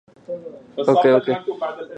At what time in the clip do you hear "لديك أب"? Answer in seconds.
1.09-1.61